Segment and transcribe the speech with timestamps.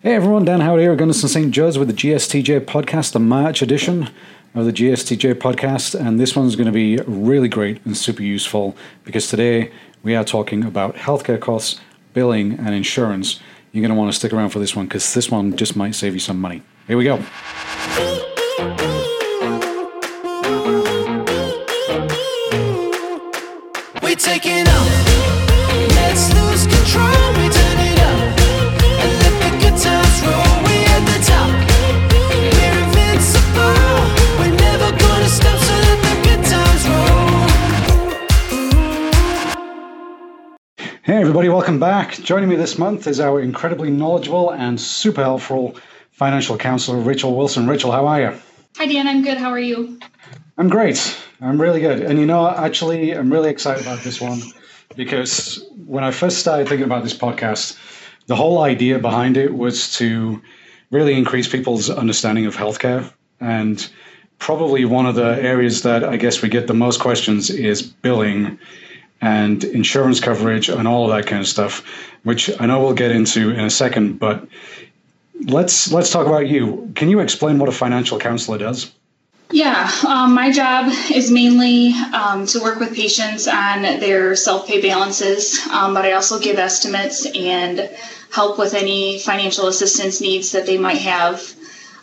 [0.00, 1.50] Hey everyone, Dan Howard here at Gundersen St.
[1.50, 4.08] Joe's with the GSTJ podcast, the March edition
[4.54, 5.98] of the GSTJ podcast.
[5.98, 9.72] And this one's going to be really great and super useful because today
[10.04, 11.80] we are talking about healthcare costs,
[12.14, 13.40] billing, and insurance.
[13.72, 15.96] You're going to want to stick around for this one because this one just might
[15.96, 16.62] save you some money.
[16.86, 17.16] Here we go.
[24.04, 24.46] We take
[41.38, 42.14] everybody, welcome back.
[42.14, 45.76] Joining me this month is our incredibly knowledgeable and super helpful
[46.10, 47.68] financial counselor, Rachel Wilson.
[47.68, 48.38] Rachel, how are you?
[48.76, 49.06] Hi, Dan.
[49.06, 49.38] I'm good.
[49.38, 50.00] How are you?
[50.56, 51.16] I'm great.
[51.40, 52.00] I'm really good.
[52.00, 54.40] And you know, actually, I'm really excited about this one
[54.96, 57.78] because when I first started thinking about this podcast,
[58.26, 60.42] the whole idea behind it was to
[60.90, 63.12] really increase people's understanding of healthcare.
[63.38, 63.88] And
[64.40, 68.58] probably one of the areas that I guess we get the most questions is billing
[69.20, 71.84] and insurance coverage and all of that kind of stuff,
[72.22, 74.18] which I know we'll get into in a second.
[74.18, 74.46] But
[75.46, 76.92] let's let's talk about you.
[76.94, 78.92] Can you explain what a financial counselor does?
[79.50, 84.82] Yeah, um, my job is mainly um, to work with patients on their self pay
[84.82, 87.90] balances, um, but I also give estimates and
[88.30, 91.42] help with any financial assistance needs that they might have,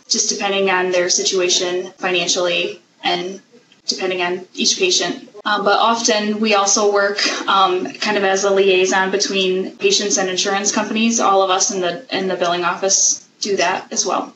[0.08, 3.40] just depending on their situation financially and
[3.86, 5.28] depending on each patient.
[5.46, 10.28] Um, but often we also work um, kind of as a liaison between patients and
[10.28, 11.20] insurance companies.
[11.20, 14.34] All of us in the in the billing office do that as well.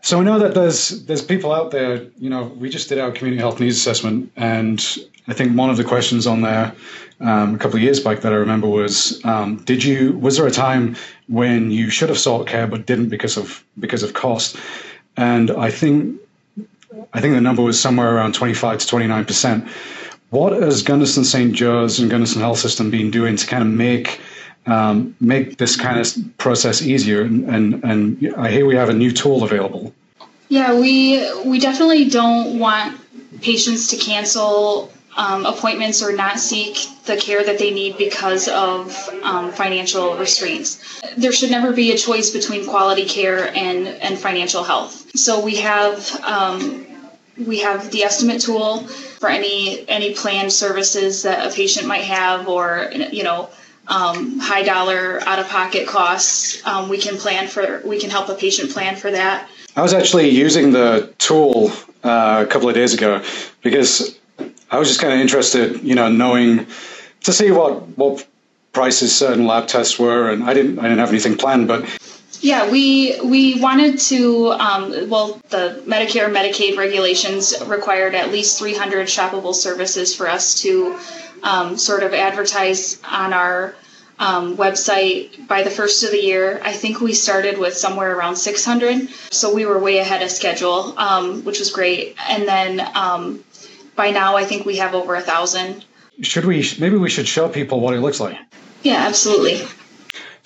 [0.00, 2.06] So we know that there's there's people out there.
[2.18, 4.82] You know, we just did our community health needs assessment, and
[5.26, 6.74] I think one of the questions on there
[7.20, 10.46] um, a couple of years back that I remember was, um, did you was there
[10.46, 14.56] a time when you should have sought care but didn't because of because of cost?
[15.16, 16.20] And I think
[17.12, 19.68] I think the number was somewhere around 25 to 29 percent.
[20.30, 21.54] What has Gundersen St.
[21.54, 24.20] Joe's and Gundersen Health System been doing to kind of make
[24.66, 27.22] um, make this kind of process easier?
[27.22, 29.94] And, and and I hear we have a new tool available.
[30.48, 33.00] Yeah, we we definitely don't want
[33.40, 38.96] patients to cancel um, appointments or not seek the care that they need because of
[39.22, 41.00] um, financial restraints.
[41.16, 45.10] There should never be a choice between quality care and and financial health.
[45.16, 46.14] So we have.
[46.22, 46.84] Um,
[47.46, 48.86] we have the estimate tool
[49.20, 53.48] for any any planned services that a patient might have, or you know,
[53.88, 56.64] um, high dollar out of pocket costs.
[56.66, 59.48] Um, we can plan for we can help a patient plan for that.
[59.76, 61.70] I was actually using the tool
[62.02, 63.22] uh, a couple of days ago
[63.62, 64.18] because
[64.70, 66.66] I was just kind of interested, you know, knowing
[67.22, 68.26] to see what what
[68.72, 71.84] prices certain lab tests were, and I didn't I didn't have anything planned, but
[72.40, 74.52] Yeah, we we wanted to.
[74.52, 80.98] Um, well, the Medicare Medicaid regulations required at least 300 shoppable services for us to
[81.42, 83.74] um, sort of advertise on our
[84.18, 86.60] um, website by the first of the year.
[86.62, 90.98] I think we started with somewhere around 600, so we were way ahead of schedule,
[90.98, 92.16] um, which was great.
[92.28, 93.44] And then um,
[93.96, 95.84] by now, I think we have over a thousand.
[96.22, 98.36] should we maybe we should show people what it looks like.
[98.82, 99.66] Yeah, absolutely.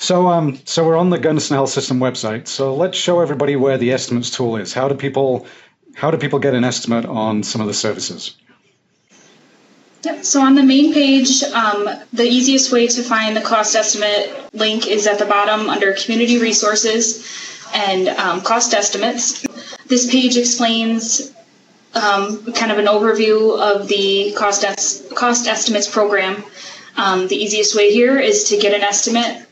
[0.02, 2.48] So um so we're on the Health System website.
[2.48, 4.72] So let's show everybody where the estimates tool is.
[4.72, 5.46] How do people
[5.94, 8.34] how do people get an estimate on some of the services?
[10.02, 10.24] Yep.
[10.24, 14.88] So on the main page, um, the easiest way to find the cost estimate link
[14.88, 17.24] is at the bottom under Community Resources
[17.72, 19.46] and um, Cost Estimates.
[19.86, 21.32] This page explains
[21.94, 26.42] um, kind of an overview of the cost es- cost estimates program.
[26.96, 29.46] Um, the easiest way here is to get an estimate,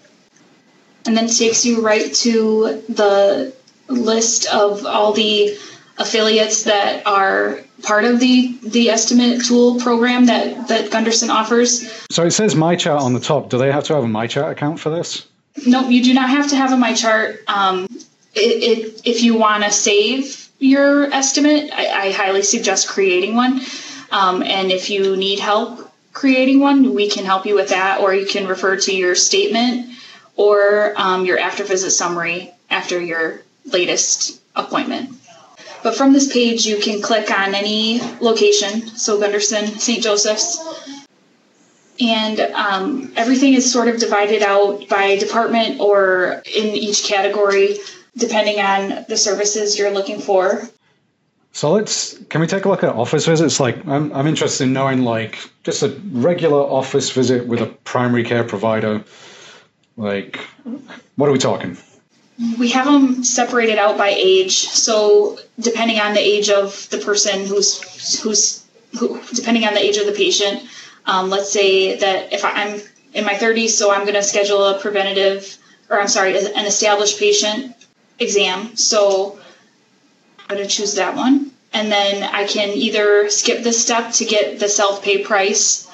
[1.06, 3.52] and then takes you right to the
[3.88, 5.56] list of all the
[5.98, 11.90] affiliates that are part of the the estimate tool program that that Gundersen offers.
[12.10, 13.50] So it says My Chart on the top.
[13.50, 15.26] Do they have to have a My Chart account for this?
[15.66, 17.42] Nope, you do not have to have a My Chart.
[17.48, 17.86] Um,
[18.34, 23.60] it, it, if you want to save your estimate, I, I highly suggest creating one.
[24.12, 28.14] Um, and if you need help creating one, we can help you with that, or
[28.14, 29.89] you can refer to your statement
[30.40, 35.10] or um, your after visit summary after your latest appointment.
[35.82, 40.02] But from this page, you can click on any location, so Gundersen, St.
[40.02, 40.58] Joseph's,
[42.00, 47.76] and um, everything is sort of divided out by department or in each category,
[48.16, 50.62] depending on the services you're looking for.
[51.52, 53.60] So let's can we take a look at office visits?
[53.60, 58.24] Like I'm I'm interested in knowing like just a regular office visit with a primary
[58.24, 59.04] care provider.
[60.00, 60.40] Like
[61.16, 61.76] what are we talking?
[62.58, 64.54] we have them separated out by age.
[64.68, 68.64] So depending on the age of the person who's who's
[68.98, 70.62] who, depending on the age of the patient,
[71.06, 72.80] um, let's say that if I'm
[73.12, 75.56] in my 30s, so I'm going to schedule a preventative,
[75.88, 77.76] or I'm sorry, an established patient
[78.18, 78.76] exam.
[78.76, 79.38] So
[80.38, 81.50] I'm going to choose that one.
[81.72, 85.88] And then I can either skip this step to get the self pay price,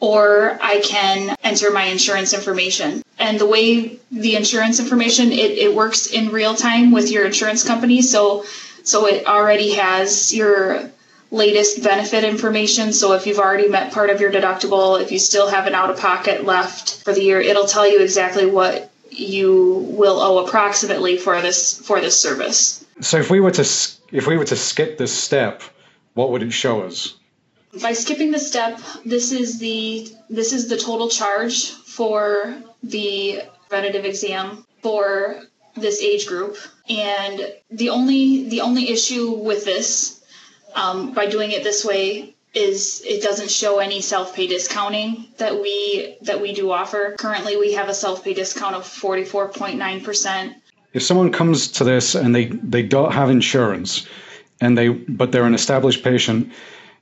[0.00, 3.02] or I can enter my insurance information.
[3.18, 7.64] And the way the insurance information it, it works in real time with your insurance
[7.64, 8.44] company, so
[8.84, 10.90] so it already has your
[11.30, 12.92] latest benefit information.
[12.92, 15.90] So if you've already met part of your deductible, if you still have an out
[15.90, 21.16] of pocket left for the year, it'll tell you exactly what you will owe approximately
[21.16, 22.84] for this for this service.
[23.00, 23.62] So if we were to
[24.12, 25.62] if we were to skip this step,
[26.14, 27.14] what would it show us?
[27.82, 34.04] By skipping the step, this is the this is the total charge for the preventative
[34.04, 35.42] exam for
[35.74, 36.56] this age group.
[36.88, 40.24] And the only the only issue with this
[40.74, 46.16] um, by doing it this way is it doesn't show any self-pay discounting that we
[46.22, 47.14] that we do offer.
[47.18, 50.56] Currently, we have a self-pay discount of 44.9 percent.
[50.94, 54.06] If someone comes to this and they they don't have insurance,
[54.60, 56.50] and they but they're an established patient,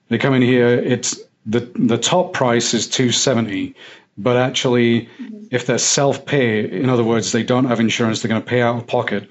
[0.08, 0.68] they come in here.
[0.68, 3.74] It's the the top price is two seventy,
[4.18, 5.08] but actually,
[5.50, 8.62] if they're self pay, in other words, they don't have insurance, they're going to pay
[8.62, 9.28] out of pocket.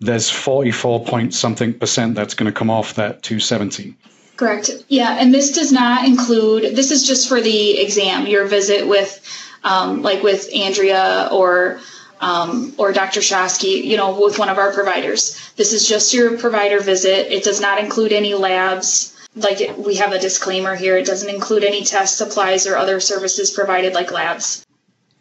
[0.00, 3.96] There's forty four point something percent that's going to come off that two seventy.
[4.36, 4.70] Correct.
[4.88, 6.74] Yeah, and this does not include.
[6.74, 9.20] This is just for the exam, your visit with,
[9.62, 11.80] um, like with Andrea or
[12.20, 13.20] um, or Dr.
[13.20, 15.52] Shosky, you know, with one of our providers.
[15.56, 17.32] This is just your provider visit.
[17.32, 19.13] It does not include any labs.
[19.36, 20.96] Like it, we have a disclaimer here.
[20.96, 24.64] It doesn't include any test supplies or other services provided like labs.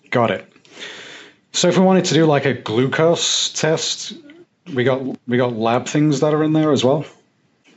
[0.10, 0.48] Got it.
[1.52, 4.14] So if we wanted to do like a glucose test,
[4.74, 7.06] we got we got lab things that are in there as well.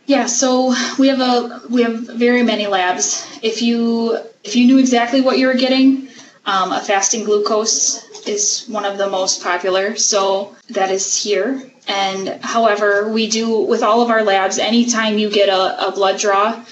[0.07, 3.27] Yeah, so we have a we have very many labs.
[3.43, 6.09] If you if you knew exactly what you were getting,
[6.45, 9.97] um, a fasting glucose is one of the most popular.
[9.97, 11.71] So that is here.
[11.87, 14.59] And however, we do with all of our labs.
[14.59, 16.65] Anytime you get a, a blood draw,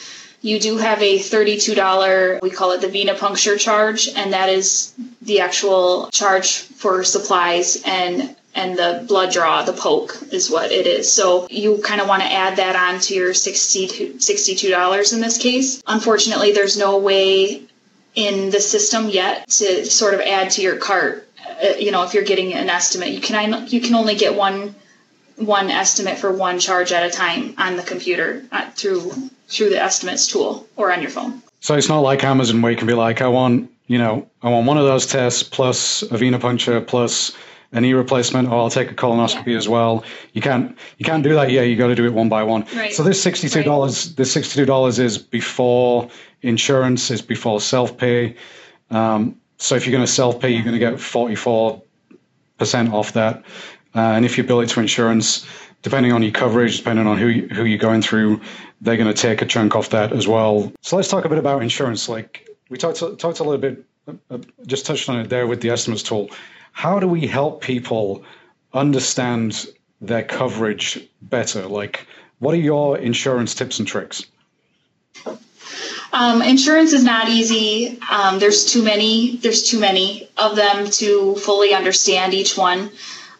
[0.44, 5.40] you do have a $32 we call it the venipuncture charge and that is the
[5.40, 11.10] actual charge for supplies and and the blood draw the poke is what it is
[11.10, 15.38] so you kind of want to add that on to your 60 $62 in this
[15.38, 17.62] case unfortunately there's no way
[18.14, 22.12] in the system yet to sort of add to your cart uh, you know if
[22.12, 24.74] you're getting an estimate you can you can only get one
[25.36, 29.12] one estimate for one charge at a time on the computer uh, through
[29.48, 31.42] through the estimates tool or on your phone.
[31.60, 34.48] So it's not like Amazon where you can be like, I want, you know, I
[34.50, 37.32] want one of those tests plus a venipuncture plus
[37.72, 39.56] a knee replacement, or I'll take a colonoscopy Yeah.
[39.56, 40.04] as well.
[40.32, 41.50] You can't, you can't do that.
[41.50, 42.64] Yeah, you got to do it one by one.
[42.74, 42.92] Right.
[42.92, 46.08] So this sixty-two dollars, this sixty-two dollars is before
[46.42, 48.36] insurance, is before self-pay.
[48.90, 51.82] Um, so if you're going to self-pay, you're going to get forty-four
[52.58, 53.42] percent off that.
[53.94, 55.46] Uh, and if you bill it to insurance,
[55.82, 58.40] depending on your coverage, depending on who you, who you're going through,
[58.80, 60.72] they're going to take a chunk off that as well.
[60.80, 62.08] So let's talk a bit about insurance.
[62.08, 65.70] Like we talked talked a little bit, uh, just touched on it there with the
[65.70, 66.30] estimates tool.
[66.72, 68.24] How do we help people
[68.72, 69.66] understand
[70.00, 71.66] their coverage better?
[71.66, 72.06] Like,
[72.40, 74.26] what are your insurance tips and tricks?
[76.12, 77.98] Um, insurance is not easy.
[78.10, 79.36] Um, there's too many.
[79.36, 82.90] There's too many of them to fully understand each one,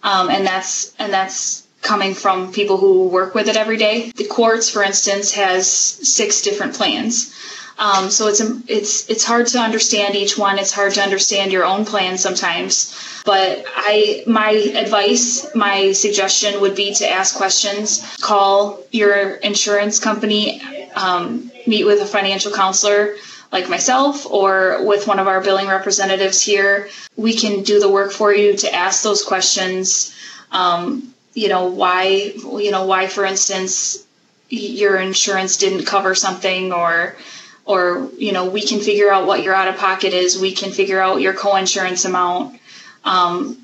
[0.05, 4.11] um, and that's and that's coming from people who work with it every day.
[4.17, 7.35] The Quartz, for instance, has six different plans.
[7.77, 10.59] Um, so it's it's it's hard to understand each one.
[10.59, 12.95] It's hard to understand your own plan sometimes.
[13.25, 18.17] But I my advice, my suggestion would be to ask questions.
[18.21, 20.63] Call your insurance company.
[20.95, 23.17] Um, meet with a financial counselor
[23.55, 26.89] like myself or with one of our billing representatives here.
[27.17, 30.13] We can do the work for you to ask those questions.
[30.51, 32.33] Um, you know why
[32.65, 34.05] you know why for instance
[34.49, 37.17] your insurance didn't cover something or
[37.65, 40.71] or you know we can figure out what your out of pocket is we can
[40.71, 42.61] figure out your co-insurance amount
[43.05, 43.59] um,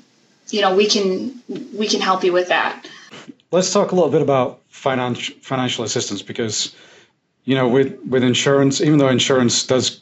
[0.49, 1.41] you know we can
[1.73, 2.85] we can help you with that
[3.51, 6.75] Let's talk a little bit about financial financial assistance because
[7.51, 9.99] you know with with insurance, even though insurance does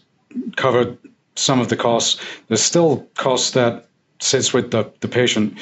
[0.55, 0.95] cover
[1.33, 3.87] some of the costs, there's still costs that
[4.19, 5.57] sits with the the patient.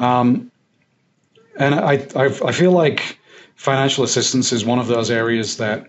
[0.00, 0.50] Um,
[1.56, 3.16] and I, I I feel like
[3.54, 5.86] financial assistance is one of those areas that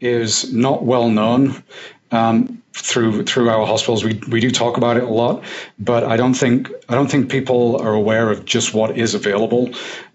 [0.00, 1.62] is not well known.
[2.10, 4.02] Um, through through our hospitals.
[4.02, 5.44] We we do talk about it a lot,
[5.78, 9.70] but I don't think I don't think people are aware of just what is available.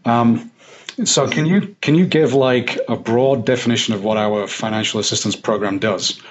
[0.05, 0.51] Um,
[1.05, 5.35] so can you can you give like a broad definition of what our financial assistance
[5.35, 6.21] program does?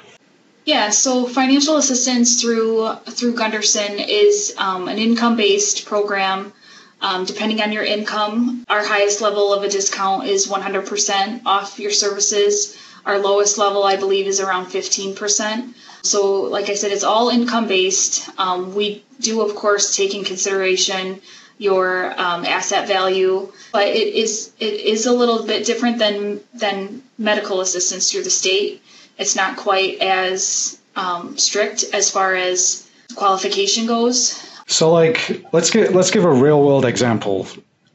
[0.65, 6.53] Yeah, so financial assistance through through Gundersen is um, an income-based program.
[7.01, 11.93] Um, depending on your income, our highest level of a discount is 100% off your
[11.93, 12.77] services.
[13.07, 15.75] Our lowest level, I believe, is around 15%.
[16.03, 18.29] So, like I said, it's all income based.
[18.37, 21.21] Um, we do, of course, take in consideration
[21.59, 27.03] your um, asset value, but it is it is a little bit different than than
[27.19, 28.81] medical assistance through the state.
[29.19, 34.45] It's not quite as um, strict as far as qualification goes.
[34.67, 37.49] So, like, let's get let's give a real world example.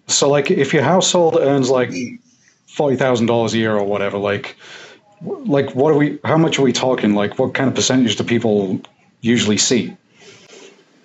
[0.08, 1.94] So, like, if your household earns like
[2.68, 4.56] forty thousand dollars a year or whatever, like,
[5.22, 6.20] like what are we?
[6.26, 7.16] How much are we talking?
[7.16, 8.82] Like, what kind of percentage do people
[9.22, 9.96] usually see?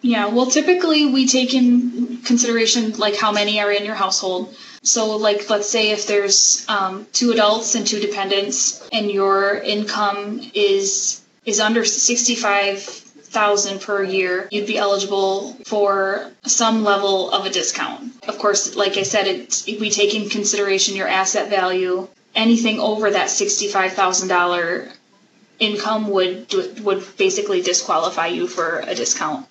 [0.00, 4.54] Yeah, well, typically we take in consideration like how many are in your household.
[4.82, 10.40] So, like, let's say if there's um, two adults and two dependents, and your income
[10.54, 17.44] is is under sixty five thousand per year, you'd be eligible for some level of
[17.44, 18.12] a discount.
[18.28, 22.06] Of course, like I said, it we take in consideration your asset value.
[22.34, 24.88] Anything over that sixty five thousand dollar
[25.58, 29.46] income would would basically disqualify you for a discount.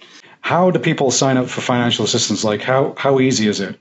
[0.47, 2.45] How do people sign up for financial assistance?
[2.45, 3.77] Like, how how easy is it?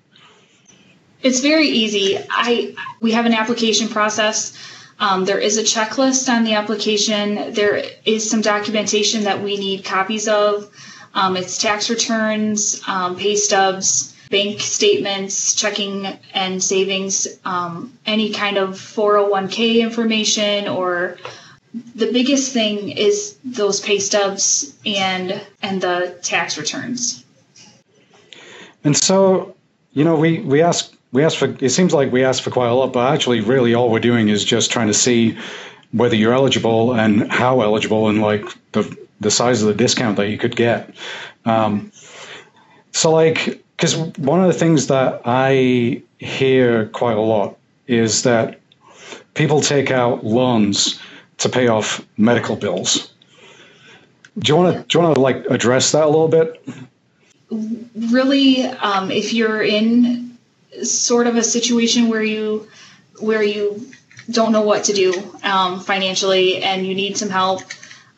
[1.23, 2.19] It's very easy.
[2.29, 4.59] I we have an application process.
[4.99, 7.55] Um, there is a checklist on the application.
[7.55, 10.69] There is some documentation that we need copies of.
[11.15, 18.57] Um, it's tax returns, um, pay stubs, bank statements, checking and savings, um, any kind
[18.57, 21.17] of 401k information or
[21.95, 27.25] the biggest thing is those pay stubs and and the tax returns.
[28.85, 29.54] And so,
[29.92, 31.54] you know, we we ask we ask for.
[31.61, 34.28] It seems like we ask for quite a lot, but actually, really, all we're doing
[34.28, 35.37] is just trying to see
[35.92, 40.28] whether you're eligible and how eligible, and like the the size of the discount that
[40.28, 40.95] you could get.
[41.45, 41.90] Um,
[42.92, 48.61] so, like, because one of the things that I hear quite a lot is that
[49.35, 51.00] people take out loans
[51.38, 53.12] to pay off medical bills.
[54.38, 56.62] Do you want to do you want to like address that a little bit?
[57.50, 60.37] Really, um, if you're in
[60.83, 62.69] sort of a situation where you
[63.21, 63.87] where you
[64.31, 65.12] don't know what to do
[65.43, 67.62] um, financially and you need some help,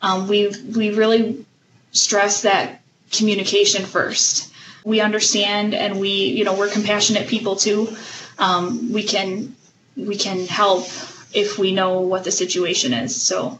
[0.01, 1.45] um, we we really
[1.91, 4.51] stress that communication first.
[4.83, 7.95] We understand and we you know we're compassionate people too.
[8.37, 9.55] Um, we can
[9.95, 10.87] we can help
[11.33, 13.19] if we know what the situation is.
[13.21, 13.59] So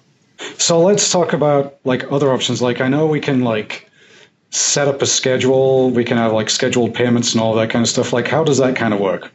[0.57, 2.61] So let's talk about like other options.
[2.61, 3.89] Like I know we can like
[4.51, 7.89] set up a schedule, we can have like scheduled payments and all that kind of
[7.89, 8.13] stuff.
[8.13, 9.31] Like how does that kind of work?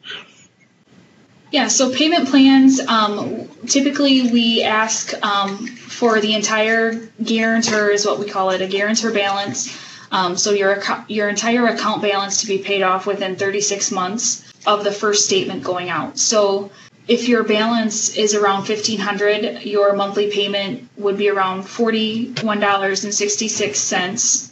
[1.54, 2.80] yeah, so payment plans.
[2.80, 8.66] Um, typically, we ask um, for the entire guarantor is what we call it, a
[8.66, 9.72] guarantor balance.
[10.10, 14.82] Um, so your your entire account balance to be paid off within 36 months of
[14.82, 16.18] the first statement going out.
[16.18, 16.72] So
[17.06, 24.50] if your balance is around 1500 your monthly payment would be around $41.66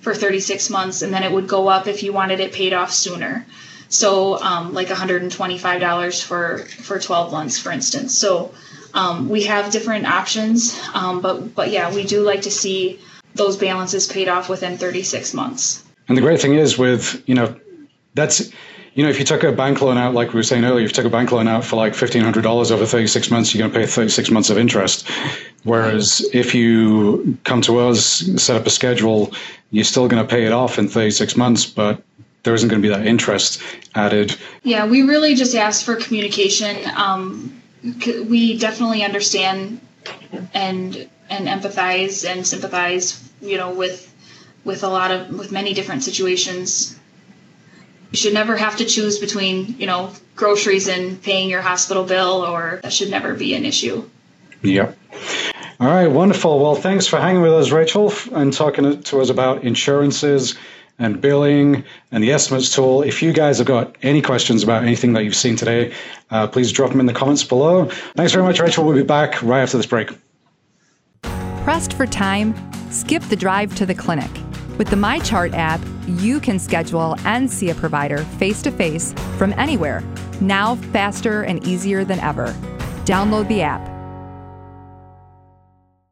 [0.00, 2.92] for 36 months and then it would go up if you wanted it paid off
[2.92, 3.46] sooner.
[3.88, 8.18] So um, like $125 for for 12 months for instance.
[8.18, 8.52] So
[8.92, 13.00] um, we have different options um, but but yeah we do like to see
[13.34, 15.84] those balances paid off within 36 months.
[16.08, 17.56] And the great thing is with, you know,
[18.14, 18.50] that's
[18.94, 20.90] you know, if you took a bank loan out, like we were saying earlier, if
[20.90, 23.52] you took a bank loan out for like fifteen hundred dollars over thirty six months,
[23.52, 25.08] you're going to pay thirty six months of interest.
[25.64, 28.00] Whereas if you come to us,
[28.36, 29.32] set up a schedule,
[29.70, 32.02] you're still going to pay it off in thirty six months, but
[32.44, 33.60] there isn't going to be that interest
[33.94, 34.36] added.
[34.62, 36.76] Yeah, we really just ask for communication.
[36.94, 39.80] Um, we definitely understand
[40.52, 44.14] and and empathize and sympathize, you know, with
[44.64, 46.98] with a lot of with many different situations.
[48.14, 52.46] You should never have to choose between, you know, groceries and paying your hospital bill,
[52.46, 54.08] or that should never be an issue.
[54.62, 54.96] Yep.
[55.80, 56.62] All right, wonderful.
[56.62, 60.54] Well, thanks for hanging with us, Rachel, and talking to us about insurances
[61.00, 63.02] and billing and the estimates tool.
[63.02, 65.92] If you guys have got any questions about anything that you've seen today,
[66.30, 67.86] uh, please drop them in the comments below.
[68.14, 68.84] Thanks very much, Rachel.
[68.84, 70.10] We'll be back right after this break.
[71.64, 72.54] Pressed for time?
[72.92, 74.30] Skip the drive to the clinic.
[74.78, 79.52] With the MyChart app, you can schedule and see a provider face to face from
[79.54, 80.02] anywhere,
[80.40, 82.48] now faster and easier than ever.
[83.04, 83.94] Download the app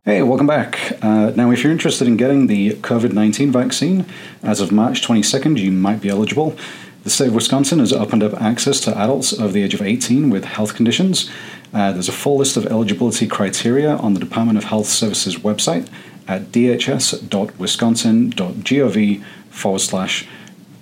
[0.04, 0.98] Hey, welcome back.
[1.00, 4.04] Uh, now, if you're interested in getting the COVID 19 vaccine,
[4.42, 6.56] as of March 22nd, you might be eligible.
[7.04, 10.28] The state of Wisconsin has opened up access to adults over the age of 18
[10.28, 11.30] with health conditions.
[11.72, 15.88] Uh, there's a full list of eligibility criteria on the Department of Health Services website
[16.32, 20.26] at dhs.wisconsin.gov forward slash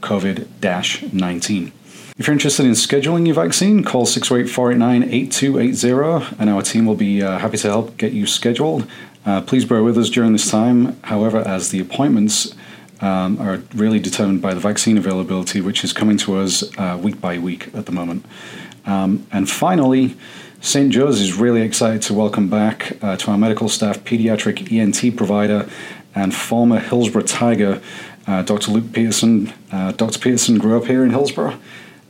[0.00, 0.46] COVID
[1.12, 1.72] 19.
[2.16, 6.94] If you're interested in scheduling your vaccine, call 608 489 8280 and our team will
[6.94, 8.86] be uh, happy to help get you scheduled.
[9.26, 12.54] Uh, please bear with us during this time, however, as the appointments
[13.00, 17.20] um, are really determined by the vaccine availability, which is coming to us uh, week
[17.20, 18.24] by week at the moment.
[18.86, 20.14] Um, and finally,
[20.62, 20.92] St.
[20.92, 25.66] Joe's is really excited to welcome back uh, to our medical staff pediatric ENT provider
[26.14, 27.80] and former Hillsboro Tiger,
[28.26, 28.72] uh, Dr.
[28.72, 29.54] Luke Peterson.
[29.72, 30.18] Uh, Dr.
[30.18, 31.58] Peterson grew up here in Hillsboro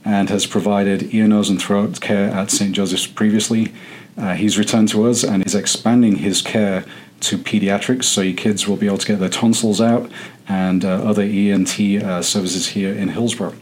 [0.05, 2.75] and has provided ear, nose, and throat care at St.
[2.75, 3.73] Joseph's previously.
[4.19, 6.85] Uh, he's returned to us and is expanding his care
[7.21, 10.11] to pediatrics, so your kids will be able to get their tonsils out
[10.49, 13.55] and uh, other ENT uh, services here in Hillsboro.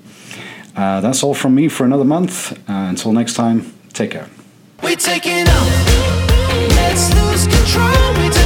[0.75, 2.59] That's all from me for another month.
[2.67, 4.31] Until next time, take care.
[4.89, 5.69] We're taking off.
[6.81, 8.15] Let's lose control.
[8.17, 8.38] We're